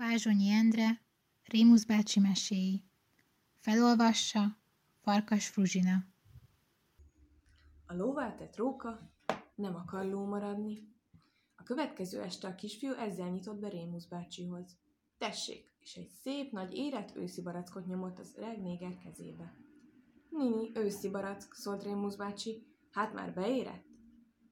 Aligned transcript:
Vázsonyi 0.00 0.50
Endre, 0.50 1.00
Rémusz 1.44 1.84
bácsi 1.84 2.20
meséi. 2.20 2.84
Felolvassa 3.58 4.58
Farkas 5.00 5.46
Fruzsina. 5.46 6.04
A 7.86 7.94
lóvá 7.94 8.34
tett 8.34 8.56
róka 8.56 9.10
nem 9.54 9.74
akar 9.74 10.04
ló 10.04 10.26
maradni. 10.26 10.94
A 11.56 11.62
következő 11.62 12.22
este 12.22 12.48
a 12.48 12.54
kisfiú 12.54 12.92
ezzel 12.92 13.28
nyitott 13.28 13.58
be 13.58 13.68
Rémusz 13.68 14.04
bácsihoz. 14.04 14.78
Tessék, 15.18 15.74
és 15.80 15.94
egy 15.94 16.10
szép, 16.22 16.52
nagy 16.52 16.74
érett 16.74 17.16
őszi 17.16 17.42
barackot 17.42 17.86
nyomott 17.86 18.18
az 18.18 18.34
öreg 18.36 18.60
néger 18.62 18.96
kezébe. 18.98 19.54
Nini, 20.28 20.70
őszi 20.74 21.10
barack, 21.10 21.54
szólt 21.54 21.82
Rémusz 21.82 22.16
bácsi, 22.16 22.66
hát 22.90 23.12
már 23.12 23.34
beérett? 23.34 23.84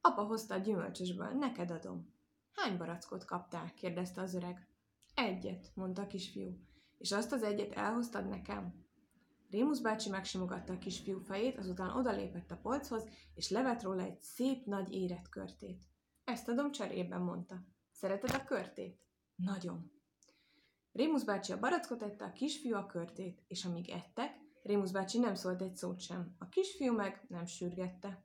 Apa 0.01 0.23
hozta 0.23 0.53
a 0.53 0.57
gyümölcsösből, 0.57 1.29
neked 1.29 1.71
adom. 1.71 2.13
Hány 2.51 2.77
barackot 2.77 3.25
kaptál? 3.25 3.73
kérdezte 3.73 4.21
az 4.21 4.33
öreg. 4.33 4.67
Egyet, 5.25 5.71
mondta 5.75 6.01
a 6.01 6.07
kisfiú. 6.07 6.59
És 6.97 7.11
azt 7.11 7.31
az 7.31 7.43
egyet 7.43 7.71
elhoztad 7.71 8.27
nekem? 8.27 8.85
Rémusz 9.49 9.79
bácsi 9.79 10.09
megsimogatta 10.09 10.73
a 10.73 10.77
kisfiú 10.77 11.19
fejét, 11.19 11.57
azután 11.57 11.95
odalépett 11.95 12.51
a 12.51 12.59
polchoz, 12.61 13.03
és 13.33 13.49
levett 13.49 13.81
róla 13.81 14.03
egy 14.03 14.19
szép 14.19 14.65
nagy 14.65 14.93
érett 14.93 15.29
körtét. 15.29 15.83
Ezt 16.23 16.47
adom 16.47 16.71
cserében, 16.71 17.21
mondta. 17.21 17.65
Szereted 17.91 18.31
a 18.33 18.43
körtét? 18.43 18.99
Nagyon. 19.35 19.91
Rémusz 20.91 21.23
bácsi 21.23 21.51
a 21.51 21.59
barackot 21.59 22.03
ette, 22.03 22.25
a 22.25 22.31
kisfiú 22.31 22.75
a 22.75 22.85
körtét, 22.85 23.43
és 23.47 23.65
amíg 23.65 23.89
ettek, 23.89 24.37
Rémusz 24.63 24.91
bácsi 24.91 25.19
nem 25.19 25.35
szólt 25.35 25.61
egy 25.61 25.75
szót 25.75 25.99
sem, 25.99 26.35
a 26.37 26.49
kisfiú 26.49 26.93
meg 26.93 27.25
nem 27.29 27.45
sürgette, 27.45 28.23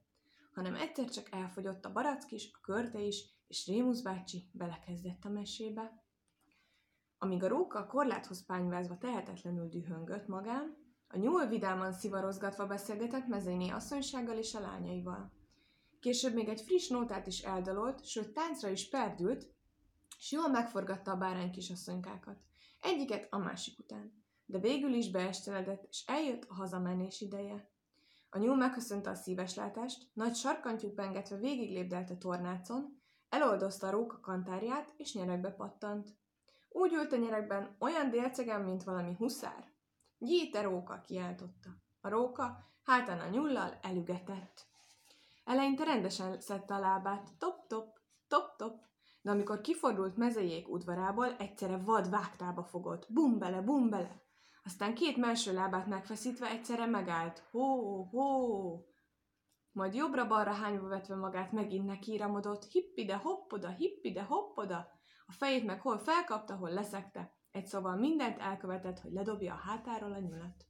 hanem 0.52 0.74
egyszer 0.74 1.08
csak 1.08 1.28
elfogyott 1.30 1.84
a 1.84 1.92
barack 1.92 2.32
is, 2.32 2.50
a 2.52 2.58
körte 2.60 3.00
is, 3.00 3.24
és 3.46 3.66
Rémusz 3.66 4.00
bácsi 4.00 4.50
belekezdett 4.52 5.24
a 5.24 5.28
mesébe. 5.28 6.03
Amíg 7.24 7.42
a 7.42 7.48
róka 7.48 7.78
a 7.78 7.86
korláthoz 7.86 8.46
pányvázva 8.46 8.98
tehetetlenül 8.98 9.68
dühöngött 9.68 10.26
magán, 10.26 10.76
a 11.08 11.16
nyúl 11.16 11.46
vidáman 11.46 11.92
szivarozgatva 11.92 12.66
beszélgetett 12.66 13.26
mezeiné 13.26 13.68
asszonysággal 13.68 14.36
és 14.36 14.54
a 14.54 14.60
lányaival. 14.60 15.32
Később 16.00 16.34
még 16.34 16.48
egy 16.48 16.60
friss 16.60 16.88
nótát 16.88 17.26
is 17.26 17.40
eldalolt, 17.40 18.04
sőt 18.04 18.32
táncra 18.32 18.68
is 18.68 18.88
perdült, 18.88 19.46
és 20.18 20.32
jól 20.32 20.48
megforgatta 20.48 21.10
a 21.10 21.16
bárány 21.16 21.50
kisasszonykákat. 21.50 22.36
Egyiket 22.80 23.26
a 23.30 23.38
másik 23.38 23.78
után. 23.78 24.12
De 24.46 24.58
végül 24.58 24.92
is 24.92 25.10
beesteledett, 25.10 25.86
és 25.90 26.04
eljött 26.06 26.44
a 26.48 26.54
hazamenés 26.54 27.20
ideje. 27.20 27.68
A 28.30 28.38
nyúl 28.38 28.56
megköszönte 28.56 29.10
a 29.10 29.14
szíves 29.14 29.54
látást, 29.54 30.10
nagy 30.12 30.34
sarkantyú 30.34 30.88
pengetve 30.88 31.36
végiglépdelt 31.36 32.10
a 32.10 32.18
tornácon, 32.18 33.00
eloldozta 33.28 33.86
a 33.86 33.90
róka 33.90 34.20
kantárját, 34.20 34.94
és 34.96 35.14
nyerekbe 35.14 35.50
pattant. 35.50 36.22
Úgy 36.76 36.92
ült 36.92 37.12
a 37.12 37.16
nyerekben, 37.16 37.76
olyan 37.78 38.10
délcegen, 38.10 38.60
mint 38.60 38.84
valami 38.84 39.14
huszár. 39.14 39.72
Gyíte 40.18 40.62
róka, 40.62 41.00
kiáltotta. 41.00 41.70
A 42.00 42.08
róka 42.08 42.58
hátán 42.82 43.20
a 43.20 43.28
nyullal 43.28 43.78
elügetett. 43.82 44.66
Eleinte 45.44 45.84
rendesen 45.84 46.40
szedte 46.40 46.74
a 46.74 46.78
lábát, 46.78 47.28
top-top, 47.38 47.98
top-top, 48.28 48.80
de 49.22 49.30
amikor 49.30 49.60
kifordult 49.60 50.16
mezejék 50.16 50.68
udvarából, 50.68 51.36
egyszerre 51.36 51.76
vad 51.76 52.10
vágtába 52.10 52.64
fogott, 52.64 53.06
bum 53.08 53.38
bele, 53.38 53.60
bum 53.60 53.90
bele. 53.90 54.22
Aztán 54.64 54.94
két 54.94 55.16
melső 55.16 55.52
lábát 55.52 55.86
megfeszítve 55.86 56.50
egyszerre 56.50 56.86
megállt, 56.86 57.42
hó, 57.50 58.02
hó. 58.02 58.86
Majd 59.72 59.94
jobbra-balra 59.94 60.52
hányva 60.52 60.88
vetve 60.88 61.14
magát 61.14 61.52
megint 61.52 61.86
nekiíramodott, 61.86 62.64
hippide 62.64 63.16
hoppoda, 63.16 63.68
hippide 63.68 64.22
hoppoda. 64.22 64.88
A 65.26 65.32
fejét 65.32 65.64
meg 65.64 65.80
hol 65.80 65.98
felkapta, 65.98 66.56
hol 66.56 66.70
leszekte. 66.70 67.32
Egy 67.50 67.66
szóval 67.66 67.96
mindent 67.96 68.38
elkövetett, 68.38 69.00
hogy 69.00 69.12
ledobja 69.12 69.54
a 69.54 69.68
hátáról 69.68 70.12
a 70.12 70.18
nyulat. 70.18 70.66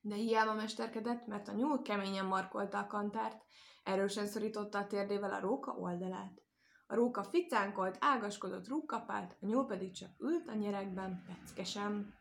De 0.00 0.14
hiába 0.14 0.54
mesterkedett, 0.54 1.26
mert 1.26 1.48
a 1.48 1.52
nyúl 1.52 1.82
keményen 1.82 2.26
markolta 2.26 2.78
a 2.78 2.86
kantárt, 2.86 3.42
erősen 3.82 4.26
szorította 4.26 4.78
a 4.78 4.86
térdével 4.86 5.32
a 5.32 5.40
róka 5.40 5.72
oldalát. 5.72 6.42
A 6.86 6.94
róka 6.94 7.22
ficánkolt, 7.22 7.96
ágaskodott 8.00 8.68
rúgkapált, 8.68 9.36
a 9.40 9.46
nyúl 9.46 9.66
pedig 9.66 9.94
csak 9.94 10.10
ült 10.18 10.48
a 10.48 10.54
nyerekben, 10.54 11.22
peckesen. 11.26 12.14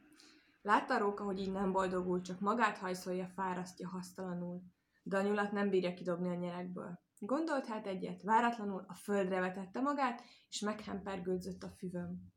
Látta 0.61 0.94
a 0.95 0.97
róka, 0.97 1.23
hogy 1.23 1.39
így 1.39 1.51
nem 1.51 1.71
boldogul, 1.71 2.21
csak 2.21 2.39
magát 2.39 2.77
hajszolja, 2.77 3.27
fárasztja 3.27 3.89
hasztalanul. 3.89 4.61
De 5.03 5.17
a 5.17 5.21
nyulat 5.21 5.51
nem 5.51 5.69
bírja 5.69 5.94
kidobni 5.94 6.29
a 6.29 6.35
nyerekből. 6.35 7.00
Gondolt 7.23 7.65
hát 7.65 7.87
egyet, 7.87 8.21
váratlanul 8.21 8.85
a 8.87 8.93
földre 8.93 9.39
vetette 9.39 9.81
magát, 9.81 10.23
és 10.49 10.59
meghempergődzött 10.59 11.63
a 11.63 11.69
füvön. 11.69 12.33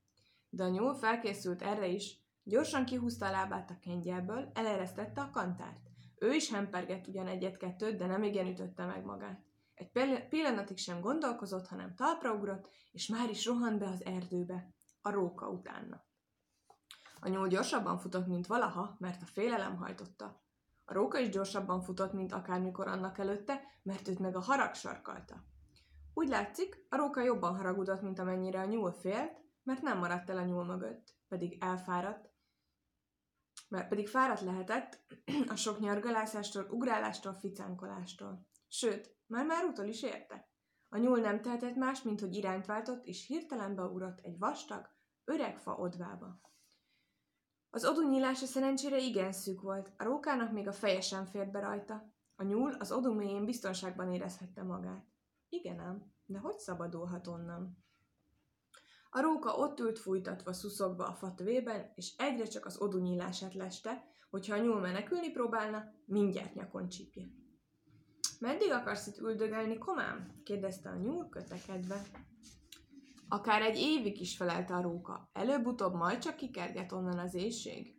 De 0.49 0.65
a 0.65 0.69
nyúl 0.69 0.95
felkészült 0.95 1.63
erre 1.63 1.87
is, 1.87 2.19
gyorsan 2.43 2.85
kihúzta 2.85 3.27
a 3.27 3.31
lábát 3.31 3.71
a 3.71 3.79
kengyelből, 3.79 4.51
eleresztette 4.55 5.21
a 5.21 5.31
kantárt. 5.31 5.91
Ő 6.19 6.33
is 6.33 6.51
hempergett 6.51 7.07
ugyan 7.07 7.27
egyet-kettőt, 7.27 7.97
de 7.97 8.07
nem 8.07 8.23
igen 8.23 8.47
ütötte 8.47 8.87
meg 8.87 9.05
magát. 9.05 9.45
Egy 9.75 9.91
pillanatig 10.29 10.79
sem 10.79 11.01
gondolkozott, 11.01 11.67
hanem 11.67 11.95
talpra 11.95 12.35
ugrott, 12.35 12.71
és 12.93 13.07
már 13.07 13.31
is 13.31 13.47
rohant 13.47 13.79
be 13.79 13.87
az 13.87 14.05
erdőbe. 14.05 14.75
A 15.01 15.11
róka 15.11 15.49
utána. 15.49 16.05
A 17.21 17.29
nyúl 17.29 17.49
gyorsabban 17.49 17.99
futott, 17.99 18.27
mint 18.27 18.47
valaha, 18.47 18.97
mert 18.99 19.23
a 19.23 19.27
félelem 19.27 19.77
hajtotta. 19.77 20.44
A 20.85 20.93
róka 20.93 21.19
is 21.19 21.29
gyorsabban 21.29 21.81
futott, 21.81 22.13
mint 22.13 22.33
akármikor 22.33 22.89
annak 22.89 23.19
előtte, 23.19 23.61
mert 23.83 24.09
őt 24.09 24.19
meg 24.19 24.37
a 24.37 24.41
harag 24.41 24.75
sarkalta. 24.75 25.45
Úgy 26.15 26.29
látszik, 26.29 26.87
a 26.89 26.97
róka 26.97 27.23
jobban 27.23 27.57
haragudott, 27.57 28.03
mint 28.03 28.19
amennyire 28.19 28.61
a 28.61 28.65
nyúl 28.65 28.93
félt, 28.93 29.41
mert 29.63 29.83
nem 29.83 29.99
maradt 29.99 30.31
el 30.31 30.39
a 30.39 30.45
nyúl 30.45 30.65
mögött, 30.65 31.17
pedig 31.29 31.57
elfáradt, 31.61 32.33
mert 33.69 33.89
pedig 33.89 34.09
fáradt 34.09 34.41
lehetett 34.41 35.01
a 35.49 35.57
sok 35.57 35.81
nyargalászástól, 35.81 36.67
ugrálástól, 36.71 37.33
ficánkolástól. 37.33 38.47
Sőt, 38.69 39.17
már-már 39.27 39.65
utol 39.65 39.87
is 39.87 40.03
érte. 40.03 40.49
A 40.89 40.99
nyúl 40.99 41.19
nem 41.19 41.43
tehetett 41.43 41.75
más, 41.75 42.03
mint 42.03 42.21
hogy 42.21 42.35
irányt 42.35 42.67
váltott, 42.67 43.05
és 43.05 43.27
hirtelen 43.27 43.75
beugrott 43.75 44.21
egy 44.21 44.39
vastag, 44.39 44.89
öreg 45.25 45.59
fa 45.59 45.75
odvába. 45.75 46.41
Az 47.75 47.85
odú 47.85 48.09
nyílása 48.09 48.47
szerencsére 48.47 48.99
igen 48.99 49.33
szűk 49.33 49.61
volt, 49.61 49.93
a 49.97 50.05
rókának 50.05 50.53
még 50.53 50.69
a 50.69 50.73
feje 50.73 51.01
sem 51.01 51.25
fért 51.27 51.51
be 51.51 51.61
rajta. 51.61 52.13
A 52.37 52.43
nyúl 52.43 52.73
az 52.73 52.93
odú 52.93 53.13
mélyén 53.13 53.45
biztonságban 53.45 54.13
érezhette 54.13 54.63
magát. 54.63 55.07
Igen 55.49 55.79
ám, 55.79 56.13
de 56.27 56.39
hogy 56.39 56.59
szabadulhat 56.59 57.27
onnan? 57.27 57.85
A 59.11 59.21
róka 59.21 59.57
ott 59.57 59.81
ült 59.81 59.99
fújtatva, 59.99 60.53
szuszogva 60.53 61.05
a 61.05 61.15
fatövében, 61.15 61.93
és 61.95 62.15
egyre 62.17 62.45
csak 62.45 62.67
az 62.67 62.81
odú 62.81 62.99
nyílását 62.99 63.55
leste, 63.55 64.05
hogyha 64.31 64.55
a 64.55 64.63
nyúl 64.63 64.81
menekülni 64.81 65.31
próbálna, 65.31 65.85
mindjárt 66.07 66.55
nyakon 66.55 66.89
csípje. 66.89 67.27
Meddig 68.41 68.71
akarsz 68.73 69.07
itt 69.07 69.19
üldögelni, 69.19 69.79
komám? 69.79 70.41
kérdezte 70.45 70.89
a 70.89 70.97
nyúl 70.97 71.29
kötekedve. 71.29 72.03
Akár 73.29 73.63
egy 73.63 73.79
évig 73.79 74.21
is 74.21 74.37
felelte 74.37 74.75
a 74.75 74.83
róka. 74.83 75.31
Előbb-utóbb 75.33 75.95
majd 75.95 76.19
csak 76.19 76.37
kikerget 76.37 76.93
onnan 76.93 77.19
az 77.19 77.35
éjség. 77.35 77.95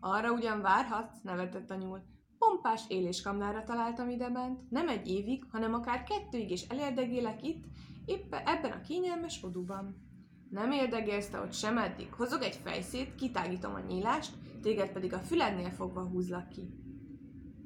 Arra 0.00 0.32
ugyan 0.32 0.60
várhatsz, 0.60 1.20
nevetett 1.22 1.70
a 1.70 1.74
nyúl. 1.74 2.02
Pompás 2.38 2.82
éléskamlára 2.88 3.64
találtam 3.64 4.08
idebent, 4.08 4.70
nem 4.70 4.88
egy 4.88 5.08
évig, 5.08 5.44
hanem 5.50 5.74
akár 5.74 6.02
kettőig 6.02 6.50
is 6.50 6.62
elérdegélek 6.62 7.42
itt, 7.42 7.64
épp 8.04 8.34
ebben 8.34 8.72
a 8.72 8.80
kényelmes 8.80 9.42
oduban. 9.42 10.08
Nem 10.50 10.70
érdegélsz 10.72 11.28
te 11.28 11.40
ott 11.40 11.52
sem 11.52 11.78
eddig. 11.78 12.12
Hozok 12.12 12.44
egy 12.44 12.54
fejszét, 12.54 13.14
kitágítom 13.14 13.74
a 13.74 13.80
nyílást, 13.80 14.34
téged 14.62 14.92
pedig 14.92 15.12
a 15.12 15.18
fülednél 15.18 15.70
fogva 15.70 16.02
húzlak 16.02 16.48
ki. 16.48 16.68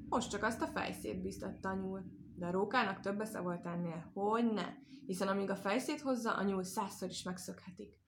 Most 0.08 0.30
csak 0.30 0.42
azt 0.42 0.62
a 0.62 0.66
fejszét 0.66 1.22
biztatta 1.22 1.68
a 1.68 1.74
nyúl. 1.74 2.02
De 2.36 2.46
a 2.46 2.50
rókának 2.50 3.00
több 3.00 3.20
esze 3.20 3.40
volt 3.40 3.66
ennél, 3.66 4.10
hogy 4.14 4.52
ne, 4.52 4.74
hiszen 5.06 5.28
amíg 5.28 5.50
a 5.50 5.56
fejszét 5.56 6.00
hozza, 6.00 6.36
a 6.36 6.42
nyúl 6.42 6.62
százszor 6.62 7.08
is 7.08 7.22
megszökhetik. 7.22 7.98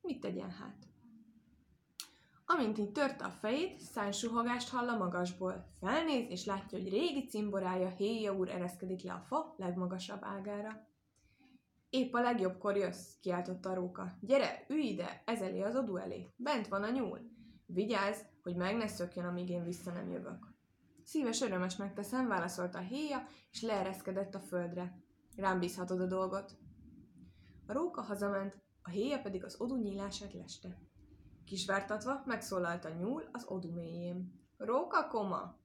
Mit 0.00 0.20
tegyen 0.20 0.50
hát? 0.50 0.90
Amint 2.46 2.78
így 2.78 2.92
törte 2.92 3.24
a 3.24 3.30
fejét, 3.30 3.80
szánysuhogást 3.80 4.68
hall 4.68 4.88
a 4.88 4.96
magasból. 4.96 5.66
Felnéz, 5.80 6.30
és 6.30 6.44
látja, 6.44 6.78
hogy 6.78 6.88
régi 6.88 7.26
cimborája 7.26 7.88
Héja 7.88 8.34
úr 8.34 8.48
ereszkedik 8.48 9.02
le 9.02 9.12
a 9.12 9.20
fa 9.20 9.54
legmagasabb 9.56 10.20
ágára. 10.22 10.86
Épp 11.90 12.14
a 12.14 12.20
legjobbkor 12.20 12.76
jössz, 12.76 13.18
kiáltotta 13.20 13.70
a 13.70 13.74
róka. 13.74 14.12
Gyere, 14.20 14.64
ülj 14.68 14.82
ide, 14.82 15.22
ez 15.26 15.40
elé 15.40 15.60
az 15.60 15.76
odú 15.76 15.96
elé. 15.96 16.32
Bent 16.36 16.68
van 16.68 16.82
a 16.82 16.90
nyúl. 16.90 17.20
Vigyázz, 17.66 18.20
hogy 18.42 18.56
meg 18.56 18.76
ne 18.76 18.86
szökjön, 18.86 19.24
amíg 19.24 19.48
én 19.48 19.64
vissza 19.64 19.92
nem 19.92 20.10
jövök. 20.10 20.51
Szíves 21.04 21.40
örömes 21.40 21.76
megteszem, 21.76 22.28
válaszolta 22.28 22.78
a 22.78 22.82
héja, 22.82 23.26
és 23.50 23.62
leereszkedett 23.62 24.34
a 24.34 24.40
földre. 24.40 24.98
Rám 25.36 25.58
bízhatod 25.58 26.00
a 26.00 26.06
dolgot. 26.06 26.56
A 27.66 27.72
róka 27.72 28.02
hazament, 28.02 28.60
a 28.82 28.90
héja 28.90 29.20
pedig 29.20 29.44
az 29.44 29.60
odú 29.60 29.76
nyílását 29.76 30.32
leste. 30.32 30.78
Kisvártatva 31.44 32.22
megszólalt 32.26 32.84
a 32.84 32.94
nyúl 32.94 33.28
az 33.32 33.44
odú 33.46 33.72
mélyén. 33.72 34.40
Róka 34.56 35.08
koma! 35.08 35.60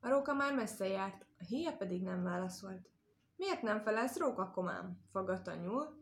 A 0.00 0.08
róka 0.08 0.34
már 0.34 0.54
messze 0.54 0.88
járt, 0.88 1.26
a 1.38 1.44
héja 1.44 1.76
pedig 1.76 2.02
nem 2.02 2.22
válaszolt. 2.22 2.90
Miért 3.36 3.62
nem 3.62 3.80
felelsz 3.80 4.18
róka 4.18 4.50
komám? 4.50 4.98
Fagadt 5.10 5.46
a 5.46 5.54
nyúl, 5.54 5.98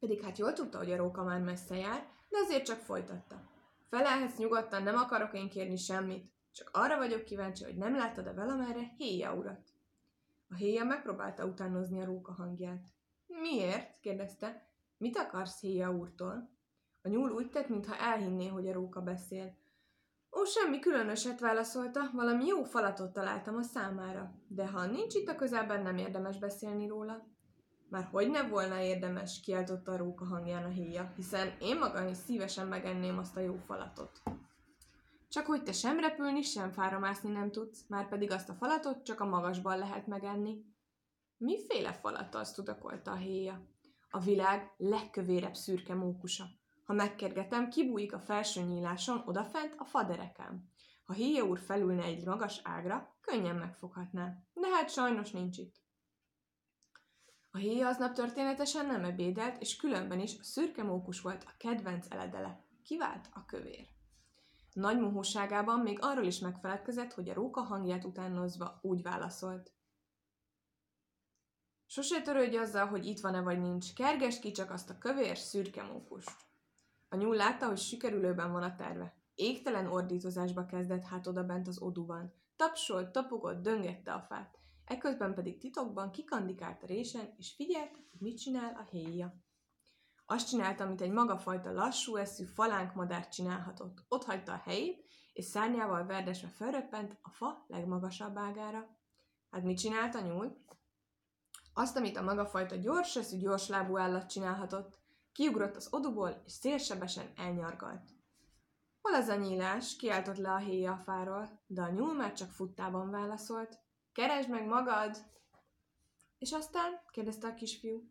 Pedig 0.00 0.22
hát 0.22 0.38
jól 0.38 0.52
tudta, 0.52 0.78
hogy 0.78 0.92
a 0.92 0.96
róka 0.96 1.22
már 1.22 1.40
messze 1.40 1.76
jár, 1.76 2.08
de 2.28 2.38
azért 2.38 2.64
csak 2.64 2.78
folytatta. 2.78 3.42
Felelhetsz 3.88 4.38
nyugodtan, 4.38 4.82
nem 4.82 4.96
akarok 4.96 5.34
én 5.34 5.48
kérni 5.48 5.76
semmit. 5.76 6.32
Csak 6.52 6.70
arra 6.72 6.96
vagyok 6.96 7.24
kíváncsi, 7.24 7.64
hogy 7.64 7.76
nem 7.76 7.96
láttad-e 7.96 8.32
valamerre 8.32 8.92
héja 8.96 9.34
urat. 9.34 9.72
A 10.48 10.54
héja 10.54 10.84
megpróbálta 10.84 11.44
utánozni 11.44 12.00
a 12.00 12.04
róka 12.04 12.32
hangját. 12.32 12.84
Miért? 13.26 14.00
kérdezte. 14.00 14.68
Mit 14.96 15.16
akarsz 15.16 15.60
héja 15.60 15.90
úrtól? 15.90 16.50
A 17.02 17.08
nyúl 17.08 17.30
úgy 17.30 17.50
tett, 17.50 17.68
mintha 17.68 17.96
elhinné, 17.96 18.46
hogy 18.46 18.68
a 18.68 18.72
róka 18.72 19.00
beszél. 19.00 19.58
Ó, 20.38 20.44
semmi 20.44 20.78
különöset 20.78 21.40
válaszolta, 21.40 22.10
valami 22.12 22.46
jó 22.46 22.62
falatot 22.62 23.12
találtam 23.12 23.56
a 23.56 23.62
számára, 23.62 24.34
de 24.48 24.66
ha 24.66 24.86
nincs 24.86 25.14
itt 25.14 25.28
a 25.28 25.34
közelben, 25.34 25.82
nem 25.82 25.96
érdemes 25.96 26.38
beszélni 26.38 26.86
róla. 26.86 27.26
Már 27.88 28.04
hogy 28.04 28.30
ne 28.30 28.48
volna 28.48 28.80
érdemes, 28.80 29.40
kiáltotta 29.40 29.92
a 29.92 29.96
róka 29.96 30.24
hangján 30.24 30.64
a 30.64 30.68
héja, 30.68 31.12
hiszen 31.16 31.52
én 31.60 31.78
magam 31.78 32.08
is 32.08 32.16
szívesen 32.16 32.66
megenném 32.66 33.18
azt 33.18 33.36
a 33.36 33.40
jó 33.40 33.56
falatot. 33.66 34.22
Csak 35.30 35.46
hogy 35.46 35.62
te 35.62 35.72
sem 35.72 36.00
repülni, 36.00 36.42
sem 36.42 36.72
fáramászni 36.72 37.30
nem 37.30 37.50
tudsz, 37.50 37.84
már 37.88 38.08
pedig 38.08 38.30
azt 38.30 38.48
a 38.48 38.54
falatot 38.54 39.04
csak 39.04 39.20
a 39.20 39.26
magasban 39.26 39.78
lehet 39.78 40.06
megenni. 40.06 40.64
Miféle 41.36 41.92
falat 41.92 42.34
az 42.34 42.52
tudakolta 42.52 43.10
a 43.10 43.16
héja? 43.16 43.66
A 44.10 44.18
világ 44.18 44.74
legkövérebb 44.76 45.54
szürke 45.54 45.94
mókusa. 45.94 46.44
Ha 46.84 46.92
megkergetem, 46.92 47.68
kibújik 47.68 48.12
a 48.12 48.20
felső 48.20 48.60
nyíláson 48.60 49.22
odafent 49.26 49.74
a 49.78 49.84
faderekám. 49.84 50.70
Ha 51.04 51.12
héja 51.12 51.44
úr 51.44 51.58
felülne 51.58 52.02
egy 52.02 52.24
magas 52.24 52.60
ágra, 52.64 53.16
könnyen 53.20 53.56
megfoghatná. 53.56 54.36
De 54.52 54.68
hát 54.68 54.90
sajnos 54.90 55.30
nincs 55.30 55.58
itt. 55.58 55.74
A 57.50 57.58
héja 57.58 57.88
aznap 57.88 58.12
történetesen 58.12 58.86
nem 58.86 59.04
ebédelt, 59.04 59.60
és 59.60 59.76
különben 59.76 60.20
is 60.20 60.38
a 60.38 60.42
szürke 60.42 60.82
mókus 60.82 61.20
volt 61.20 61.44
a 61.44 61.54
kedvenc 61.58 62.06
eledele. 62.10 62.64
Kivált 62.82 63.28
a 63.32 63.44
kövér. 63.44 63.98
Nagy 64.80 65.00
mohóságában 65.00 65.80
még 65.80 65.98
arról 66.00 66.24
is 66.24 66.38
megfeledkezett, 66.38 67.12
hogy 67.12 67.28
a 67.28 67.34
róka 67.34 67.60
hangját 67.60 68.04
utánozva 68.04 68.78
úgy 68.82 69.02
válaszolt. 69.02 69.72
Sose 71.86 72.22
törődj 72.22 72.56
azzal, 72.56 72.86
hogy 72.86 73.06
itt 73.06 73.20
van-e 73.20 73.40
vagy 73.40 73.60
nincs, 73.60 73.94
kerges 73.94 74.38
ki 74.38 74.50
csak 74.50 74.70
azt 74.70 74.90
a 74.90 74.98
kövér 74.98 75.36
szürke 75.36 75.82
mókust. 75.82 76.36
A 77.08 77.16
nyúl 77.16 77.36
látta, 77.36 77.66
hogy 77.66 77.78
sikerülőben 77.78 78.52
van 78.52 78.62
a 78.62 78.74
terve. 78.74 79.14
Égtelen 79.34 79.86
ordítozásba 79.86 80.66
kezdett 80.66 81.04
hát 81.04 81.26
odabent 81.26 81.68
az 81.68 81.80
oduban. 81.80 82.32
Tapsolt, 82.56 83.12
tapogott, 83.12 83.62
döngette 83.62 84.12
a 84.12 84.20
fát. 84.20 84.58
Ekközben 84.84 85.34
pedig 85.34 85.58
titokban 85.58 86.10
kikandikált 86.10 86.82
a 86.82 86.86
résen, 86.86 87.34
és 87.36 87.54
figyelte, 87.54 87.98
hogy 88.10 88.20
mit 88.20 88.38
csinál 88.38 88.74
a 88.74 88.88
héja. 88.90 89.34
Azt 90.30 90.48
csinálta, 90.48 90.84
amit 90.84 91.00
egy 91.00 91.10
magafajta 91.10 91.72
lassú 91.72 92.16
eszű 92.16 92.44
madár 92.94 93.28
csinálhatott. 93.28 94.04
Ott 94.08 94.24
hagyta 94.24 94.52
a 94.52 94.62
helyét, 94.64 95.04
és 95.32 95.44
szárnyával 95.44 96.06
verdesve 96.06 96.48
felröppent 96.48 97.18
a 97.22 97.30
fa 97.30 97.64
legmagasabb 97.68 98.38
ágára. 98.38 98.88
Hát 99.50 99.62
mit 99.62 99.78
csinált 99.78 100.14
a 100.14 100.20
nyúl? 100.20 100.64
Azt, 101.74 101.96
amit 101.96 102.16
a 102.16 102.22
magafajta 102.22 102.76
gyors 102.76 103.16
eszű, 103.16 103.38
gyorslábú 103.38 103.98
állat 103.98 104.30
csinálhatott. 104.30 104.98
Kiugrott 105.32 105.76
az 105.76 105.88
oduból, 105.90 106.42
és 106.44 106.52
szélsebesen 106.52 107.32
elnyargalt. 107.36 108.10
Hol 109.02 109.14
az 109.14 109.28
a 109.28 109.36
nyílás? 109.36 109.96
kiáltott 109.96 110.36
le 110.36 110.50
a 110.50 110.58
héja 110.58 110.92
a 110.92 110.96
fáról, 110.96 111.60
de 111.66 111.82
a 111.82 111.90
nyúl 111.90 112.14
már 112.14 112.32
csak 112.32 112.50
futtában 112.50 113.10
válaszolt. 113.10 113.78
Keresd 114.12 114.48
meg 114.48 114.66
magad! 114.66 115.16
És 116.38 116.52
aztán? 116.52 117.00
kérdezte 117.10 117.48
a 117.48 117.54
kisfiú. 117.54 118.08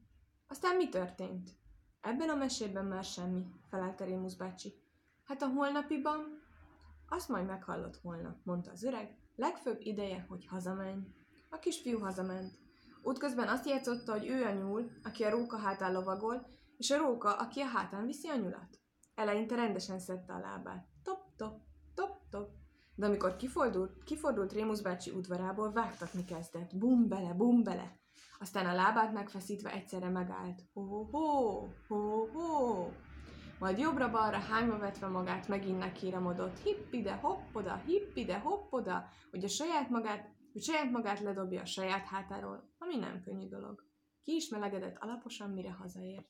Aztán 0.48 0.76
mi 0.76 0.90
történt? 0.90 1.59
Ebben 2.02 2.30
a 2.30 2.36
mesében 2.36 2.86
már 2.86 3.04
semmi, 3.04 3.46
felelte 3.70 4.06
Rémusz 4.06 4.34
bácsi. 4.34 4.74
Hát 5.24 5.42
a 5.42 5.48
holnapiban? 5.48 6.42
Azt 7.10 7.30
majd 7.30 7.46
meghallott 7.46 8.00
holnap, 8.02 8.36
mondta 8.44 8.72
az 8.72 8.84
öreg. 8.84 9.18
Legfőbb 9.36 9.80
ideje, 9.80 10.26
hogy 10.30 10.46
hazamenj. 10.46 11.00
A 11.50 11.60
kisfiú 11.60 12.00
hazament. 12.00 12.60
Útközben 13.04 13.48
azt 13.48 13.68
játszotta, 13.68 14.12
hogy 14.12 14.28
ő 14.28 14.44
a 14.44 14.54
nyúl, 14.54 14.92
aki 15.04 15.24
a 15.24 15.30
róka 15.30 15.58
hátán 15.58 15.94
lovagol, 15.94 16.48
és 16.78 16.92
a 16.92 16.98
róka, 16.98 17.36
aki 17.36 17.62
a 17.62 17.66
hátán 17.66 18.06
viszi 18.06 18.28
a 18.28 18.36
nyulat. 18.36 18.80
Eleinte 19.16 19.56
rendesen 19.56 20.00
szedte 20.00 20.34
a 20.34 20.40
lábát. 20.40 20.88
Top, 21.04 21.20
top, 21.36 21.62
top, 21.96 22.30
top. 22.30 22.50
De 22.96 23.06
amikor 23.06 23.36
kifordult, 23.36 24.04
kifordult 24.04 24.52
Rémusz 24.52 24.82
bácsi 24.82 25.12
udvarából, 25.12 25.72
vágtatni 25.72 26.26
kezdett. 26.26 26.78
Bum 26.78 27.08
bele, 27.08 27.34
bum 27.34 27.64
bele. 27.64 28.00
Aztán 28.42 28.66
a 28.66 28.74
lábát 28.74 29.14
megfeszítve 29.14 29.72
egyszerre 29.72 30.10
megállt. 30.10 30.64
Ho-ho, 30.74 31.68
ho-ho. 31.88 32.90
Majd 33.60 33.78
jobbra-balra 33.78 34.38
hányva 34.38 34.78
vetve 34.78 35.08
magát 35.08 35.48
megint 35.48 35.78
nekíremodott. 35.78 36.60
Hipp 36.60 36.94
ide, 36.94 37.14
hopp 37.14 37.56
oda, 37.56 37.76
hipp 37.86 38.16
ide, 38.16 38.40
hopp 38.40 38.72
oda, 38.72 39.10
hogy 39.32 39.44
a 39.44 39.48
saját 39.48 39.90
magát, 39.90 40.30
hogy 40.52 40.62
saját 40.62 40.92
magát 40.92 41.20
ledobja 41.20 41.62
a 41.62 41.66
saját 41.66 42.06
hátáról, 42.06 42.74
ami 42.78 42.96
nem 42.96 43.22
könnyű 43.22 43.48
dolog. 43.48 43.84
Ki 44.24 44.36
is 44.36 44.50
melegedett 44.50 44.98
alaposan, 45.00 45.50
mire 45.50 45.72
hazaért. 45.72 46.28